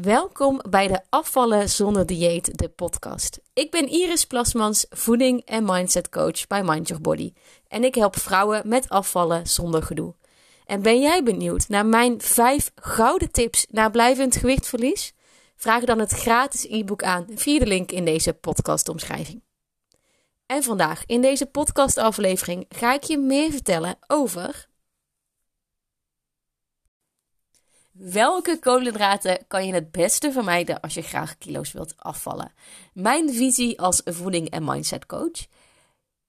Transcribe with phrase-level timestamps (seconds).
[0.00, 3.40] Welkom bij de Afvallen zonder dieet, de podcast.
[3.52, 7.32] Ik ben Iris Plasmans, voeding en mindset coach bij Mind Your Body.
[7.68, 10.14] En ik help vrouwen met afvallen zonder gedoe.
[10.66, 15.12] En ben jij benieuwd naar mijn 5 gouden tips naar blijvend gewichtverlies?
[15.56, 19.42] Vraag dan het gratis e-book aan via de link in deze podcastomschrijving.
[20.46, 24.67] En vandaag in deze podcastaflevering ga ik je meer vertellen over
[27.98, 32.52] Welke koolhydraten kan je het beste vermijden als je graag kilo's wilt afvallen?
[32.92, 35.46] Mijn visie als voeding- en mindset coach.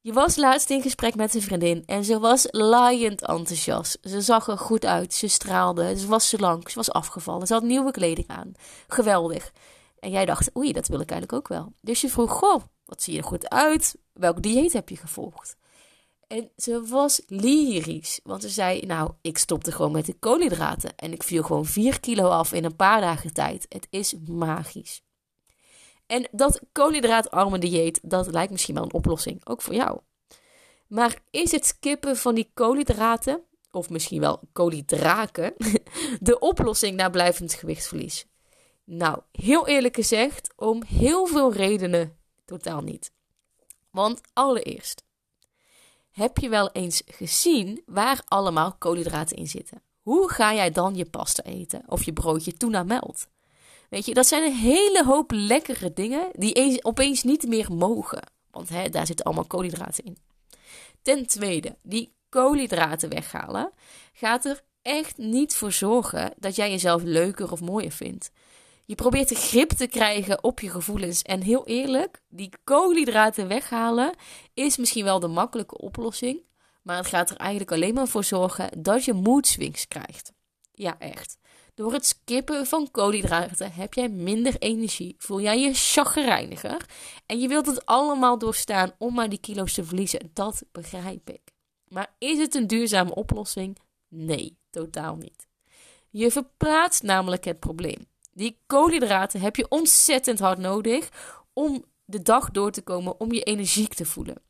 [0.00, 3.98] Je was laatst in gesprek met een vriendin en ze was laaiend enthousiast.
[4.02, 7.62] Ze zag er goed uit, ze straalde, ze was lang, ze was afgevallen, ze had
[7.62, 8.52] nieuwe kleding aan.
[8.88, 9.52] Geweldig.
[9.98, 11.72] En jij dacht, oei, dat wil ik eigenlijk ook wel.
[11.80, 13.96] Dus je vroeg, goh, wat zie je er goed uit?
[14.12, 15.56] Welk dieet heb je gevolgd?
[16.28, 18.20] En ze was lyrisch.
[18.22, 20.96] Want ze zei: Nou, ik stopte gewoon met de koolhydraten.
[20.96, 23.66] En ik viel gewoon 4 kilo af in een paar dagen tijd.
[23.68, 25.02] Het is magisch.
[26.06, 29.46] En dat koolhydraatarme dieet, dat lijkt misschien wel een oplossing.
[29.46, 30.00] Ook voor jou.
[30.86, 35.54] Maar is het skippen van die koolhydraten, of misschien wel koolhydraken,
[36.20, 38.26] de oplossing naar blijvend gewichtsverlies?
[38.84, 43.12] Nou, heel eerlijk gezegd, om heel veel redenen totaal niet.
[43.90, 45.04] Want allereerst,
[46.14, 49.82] heb je wel eens gezien waar allemaal koolhydraten in zitten?
[50.02, 53.26] Hoe ga jij dan je pasta eten of je broodje tuna melt?
[53.90, 58.22] Weet je, dat zijn een hele hoop lekkere dingen die opeens niet meer mogen.
[58.50, 60.18] Want hè, daar zitten allemaal koolhydraten in.
[61.02, 63.72] Ten tweede, die koolhydraten weghalen
[64.12, 68.30] gaat er echt niet voor zorgen dat jij jezelf leuker of mooier vindt.
[68.86, 71.22] Je probeert de grip te krijgen op je gevoelens.
[71.22, 74.14] En heel eerlijk, die koolhydraten weghalen
[74.54, 76.42] is misschien wel de makkelijke oplossing.
[76.82, 80.32] Maar het gaat er eigenlijk alleen maar voor zorgen dat je mood swings krijgt.
[80.72, 81.38] Ja, echt.
[81.74, 86.88] Door het skippen van koolhydraten heb jij minder energie, voel jij je chagrijniger
[87.26, 90.30] en je wilt het allemaal doorstaan om maar die kilo's te verliezen.
[90.32, 91.40] Dat begrijp ik.
[91.88, 93.78] Maar is het een duurzame oplossing?
[94.08, 95.46] Nee, totaal niet.
[96.10, 98.06] Je verplaatst namelijk het probleem.
[98.34, 101.08] Die koolhydraten heb je ontzettend hard nodig
[101.52, 104.42] om de dag door te komen, om je energiek te voelen.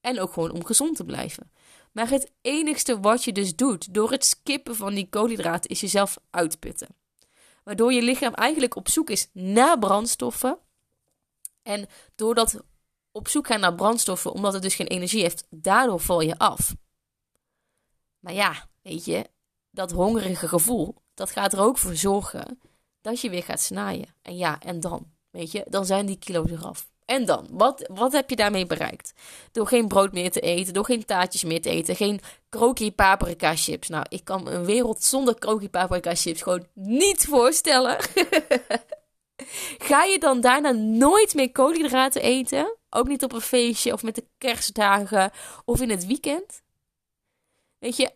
[0.00, 1.50] En ook gewoon om gezond te blijven.
[1.92, 6.18] Maar het enigste wat je dus doet door het skippen van die koolhydraten is jezelf
[6.30, 6.88] uitputten.
[7.64, 10.58] Waardoor je lichaam eigenlijk op zoek is naar brandstoffen.
[11.62, 12.62] En doordat
[13.12, 16.74] op zoek gaan naar brandstoffen, omdat het dus geen energie heeft, daardoor val je af.
[18.18, 19.26] Maar ja, weet je,
[19.70, 22.60] dat hongerige gevoel, dat gaat er ook voor zorgen
[23.02, 24.14] dat je weer gaat snijden.
[24.22, 26.90] En ja, en dan, weet je, dan zijn die kilo's eraf.
[27.04, 29.12] En dan, wat, wat heb je daarmee bereikt?
[29.52, 33.56] Door geen brood meer te eten, door geen taartjes meer te eten, geen kroki paprika
[33.56, 33.88] chips.
[33.88, 37.98] Nou, ik kan een wereld zonder kroki paprika chips gewoon niet voorstellen.
[39.88, 42.76] Ga je dan daarna nooit meer koolhydraten eten?
[42.90, 45.30] Ook niet op een feestje of met de kerstdagen
[45.64, 46.62] of in het weekend?
[47.78, 48.10] Weet je,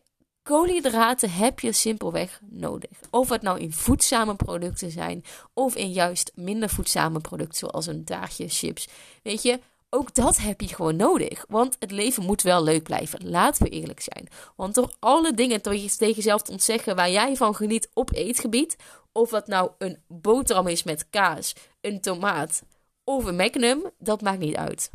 [0.47, 2.91] Koolhydraten heb je simpelweg nodig.
[3.11, 5.25] Of het nou in voedzame producten zijn
[5.55, 8.89] of in juist minder voedzame producten zoals een taartje, chips.
[9.23, 11.45] Weet je, ook dat heb je gewoon nodig.
[11.49, 13.29] Want het leven moet wel leuk blijven.
[13.31, 14.29] Laten we eerlijk zijn.
[14.57, 18.77] Want door alle dingen tegen jezelf te ontzeggen waar jij van geniet op eetgebied.
[19.13, 22.63] Of dat nou een boterham is met kaas, een tomaat
[23.05, 24.91] of een magnum, dat maakt niet uit.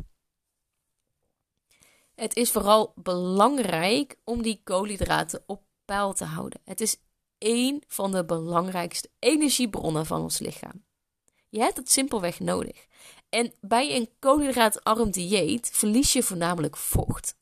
[2.14, 6.60] Het is vooral belangrijk om die koolhydraten op peil te houden.
[6.64, 6.96] Het is
[7.38, 10.84] één van de belangrijkste energiebronnen van ons lichaam.
[11.48, 12.86] Je hebt het simpelweg nodig.
[13.28, 17.34] En bij een koolhydraatarm dieet verlies je voornamelijk vocht.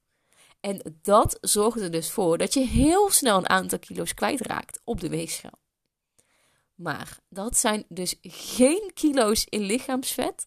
[0.60, 5.00] En dat zorgt er dus voor dat je heel snel een aantal kilo's kwijtraakt op
[5.00, 5.58] de weegschaal.
[6.74, 10.46] Maar dat zijn dus geen kilo's in lichaamsvet,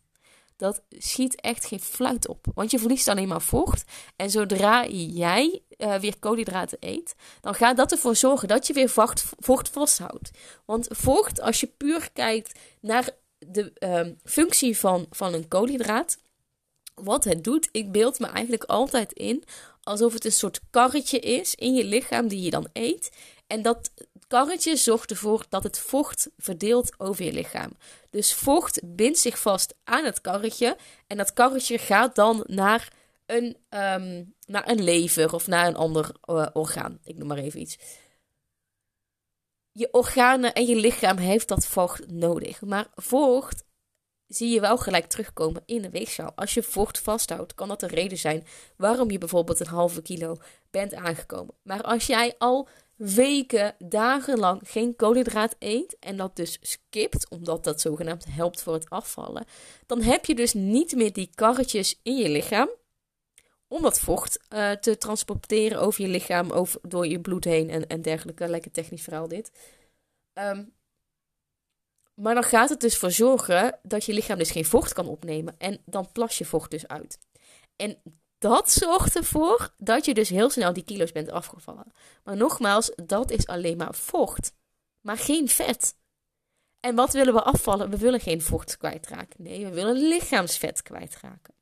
[0.64, 2.46] dat schiet echt geen fluit op.
[2.54, 3.84] Want je verliest alleen maar vocht.
[4.16, 8.90] En zodra jij uh, weer koolhydraten eet, dan gaat dat ervoor zorgen dat je weer
[8.90, 10.32] vocht, vocht vasthoudt.
[10.66, 16.18] Want vocht, als je puur kijkt naar de uh, functie van, van een koolhydraat,
[16.96, 19.44] wat het doet, ik beeld me eigenlijk altijd in
[19.84, 23.12] alsof het een soort karretje is in je lichaam die je dan eet.
[23.48, 23.92] En dat
[24.34, 27.78] karretje zorgt ervoor dat het vocht verdeelt over je lichaam.
[28.10, 30.78] Dus vocht bindt zich vast aan het karretje.
[31.08, 32.94] En dat karretje gaat dan naar
[33.26, 37.00] een, ehm, naar een lever of naar een ander uh, orgaan.
[37.04, 37.78] Ik noem maar even iets.
[39.72, 42.62] Je organen en je lichaam heeft dat vocht nodig.
[42.62, 43.64] Maar vocht
[44.28, 46.32] zie je wel gelijk terugkomen in de weegschaal.
[46.36, 48.46] Als je vocht vasthoudt, kan dat een reden zijn
[48.78, 50.36] waarom je bijvoorbeeld een halve kilo
[50.72, 51.56] bent aangekomen.
[51.64, 57.82] Maar als jij al weken, dagenlang geen koolhydraat eet en dat dus skipt, omdat dat
[57.82, 59.46] zogenaamd helpt voor het afvallen,
[59.86, 62.70] dan heb je dus niet meer die karretjes in je lichaam
[63.68, 67.88] om dat vocht uh, te transporteren over je lichaam, over, door je bloed heen en,
[67.88, 68.48] en dergelijke.
[68.48, 69.52] Lekker technisch verhaal dit.
[70.34, 70.74] Um,
[72.14, 75.56] maar dan gaat het dus voor zorgen dat je lichaam dus geen vocht kan opnemen.
[75.58, 77.20] En dan plas je vocht dus uit.
[77.76, 77.98] En
[78.44, 81.94] dat zorgt ervoor dat je dus heel snel die kilo's bent afgevallen.
[82.24, 84.54] Maar nogmaals, dat is alleen maar vocht.
[85.02, 85.96] Maar geen vet.
[86.80, 87.90] En wat willen we afvallen?
[87.90, 89.44] We willen geen vocht kwijtraken.
[89.44, 91.54] Nee, we willen lichaamsvet kwijtraken.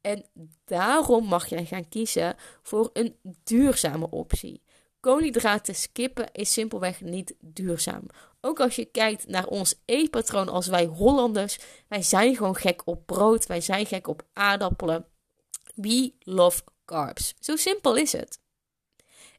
[0.00, 0.24] En
[0.64, 4.62] daarom mag jij gaan kiezen voor een duurzame optie.
[5.00, 8.06] Koolhydraten skippen is simpelweg niet duurzaam.
[8.40, 11.58] Ook als je kijkt naar ons eetpatroon als wij Hollanders,
[11.88, 15.06] wij zijn gewoon gek op brood, wij zijn gek op aardappelen.
[15.80, 17.34] We love carbs.
[17.40, 18.38] Zo simpel is het.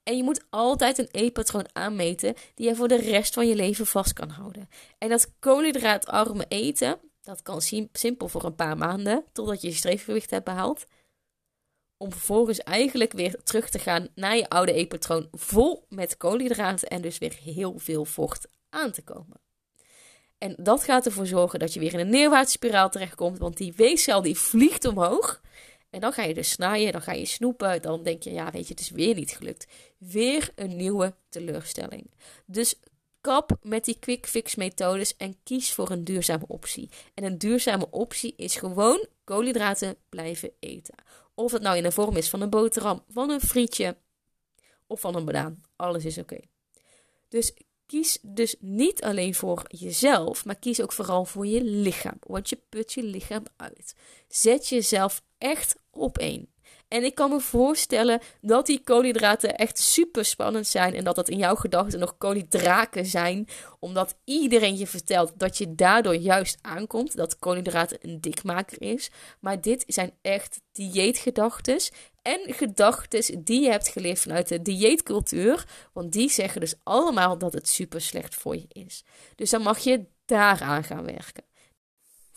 [0.03, 3.86] En je moet altijd een eetpatroon aanmeten die je voor de rest van je leven
[3.86, 4.69] vast kan houden.
[4.97, 10.30] En dat koolhydraatarme eten, dat kan simpel voor een paar maanden, totdat je je streefgewicht
[10.30, 10.86] hebt behaald.
[11.97, 17.01] Om vervolgens eigenlijk weer terug te gaan naar je oude eetpatroon vol met koolhydraten en
[17.01, 19.41] dus weer heel veel vocht aan te komen.
[20.38, 23.74] En dat gaat ervoor zorgen dat je weer in een neerwaartse spiraal terechtkomt, want die
[23.75, 25.41] weefcel die vliegt omhoog.
[25.89, 28.68] En dan ga je dus snijden, dan ga je snoepen, dan denk je, ja weet
[28.68, 29.68] je, het is weer niet gelukt.
[29.97, 32.12] Weer een nieuwe teleurstelling.
[32.45, 32.75] Dus
[33.21, 36.89] kap met die quick fix methodes en kies voor een duurzame optie.
[37.13, 40.95] En een duurzame optie is gewoon koolhydraten blijven eten.
[41.33, 43.97] Of het nou in de vorm is van een boterham, van een frietje
[44.88, 45.62] of van een banaan.
[45.75, 46.39] Alles is oké.
[47.27, 47.53] Dus
[47.89, 52.18] kies dus niet alleen voor jezelf, maar kies ook vooral voor je lichaam.
[52.19, 53.95] Want je put je lichaam uit.
[54.27, 56.47] Zet jezelf echt op één.
[56.89, 60.94] En ik kan me voorstellen dat die koolhydraten echt super spannend zijn.
[60.94, 63.47] En dat dat in jouw gedachten nog koolhydraten zijn.
[63.80, 67.15] Omdat iedereen je vertelt dat je daardoor juist aankomt.
[67.15, 69.09] Dat koolhydraten een dikmaker is.
[69.39, 71.80] Maar dit zijn echt dieetgedachten.
[72.21, 75.65] En gedachten die je hebt geleerd vanuit de dieetcultuur.
[75.94, 79.03] Want die zeggen dus allemaal dat het super slecht voor je is.
[79.36, 81.49] Dus dan mag je daaraan gaan werken.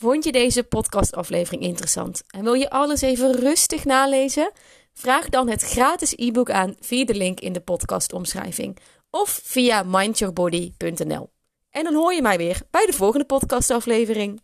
[0.02, 4.52] Vond je deze podcastaflevering interessant en wil je alles even rustig nalezen?
[4.92, 8.78] Vraag dan het gratis e-book aan via de link in de podcastomschrijving
[9.10, 11.30] of via mindyourbody.nl.
[11.70, 14.40] En dan hoor je mij weer bij de volgende podcastaflevering.